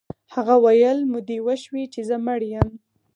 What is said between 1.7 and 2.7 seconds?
چې زه مړ یم